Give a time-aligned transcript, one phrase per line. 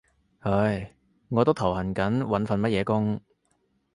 [0.39, 0.95] 唉，
[1.29, 3.21] 我都頭痕緊揾份乜嘢工